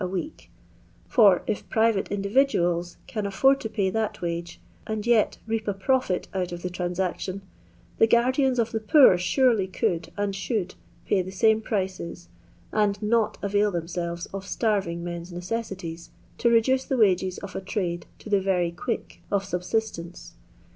[0.03, 0.49] a week;
[1.07, 6.27] for if private individuals can afford to pay that wage, and yet reap a profit
[6.33, 7.43] out of the transaction,
[7.99, 10.73] Uie guardians of the poor surely could and should
[11.05, 12.29] pay the same prices,
[12.71, 16.09] and not avail themselves of starving men's necessities
[16.39, 20.33] to reduce the wages of a trade to the very quick of subsistence.